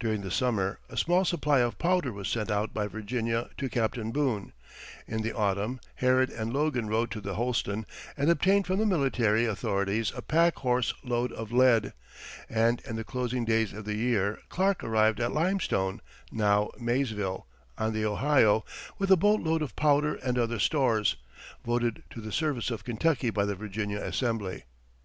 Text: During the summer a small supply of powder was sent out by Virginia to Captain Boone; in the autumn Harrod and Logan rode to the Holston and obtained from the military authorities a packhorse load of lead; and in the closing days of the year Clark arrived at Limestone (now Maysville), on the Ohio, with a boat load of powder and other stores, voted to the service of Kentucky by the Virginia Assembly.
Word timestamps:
During 0.00 0.22
the 0.22 0.32
summer 0.32 0.80
a 0.88 0.96
small 0.96 1.24
supply 1.24 1.60
of 1.60 1.78
powder 1.78 2.10
was 2.12 2.26
sent 2.26 2.50
out 2.50 2.74
by 2.74 2.88
Virginia 2.88 3.50
to 3.58 3.68
Captain 3.68 4.10
Boone; 4.10 4.52
in 5.06 5.22
the 5.22 5.32
autumn 5.32 5.78
Harrod 5.94 6.28
and 6.28 6.52
Logan 6.52 6.88
rode 6.88 7.12
to 7.12 7.20
the 7.20 7.36
Holston 7.36 7.86
and 8.16 8.30
obtained 8.30 8.66
from 8.66 8.80
the 8.80 8.84
military 8.84 9.46
authorities 9.46 10.12
a 10.16 10.22
packhorse 10.22 10.92
load 11.04 11.30
of 11.30 11.52
lead; 11.52 11.92
and 12.48 12.82
in 12.84 12.96
the 12.96 13.04
closing 13.04 13.44
days 13.44 13.72
of 13.72 13.84
the 13.84 13.94
year 13.94 14.40
Clark 14.48 14.82
arrived 14.82 15.20
at 15.20 15.30
Limestone 15.30 16.00
(now 16.32 16.70
Maysville), 16.76 17.46
on 17.78 17.92
the 17.92 18.04
Ohio, 18.04 18.64
with 18.98 19.12
a 19.12 19.16
boat 19.16 19.40
load 19.40 19.62
of 19.62 19.76
powder 19.76 20.16
and 20.16 20.36
other 20.36 20.58
stores, 20.58 21.14
voted 21.64 22.02
to 22.10 22.20
the 22.20 22.32
service 22.32 22.72
of 22.72 22.82
Kentucky 22.82 23.30
by 23.30 23.44
the 23.44 23.54
Virginia 23.54 24.00
Assembly. 24.02 24.64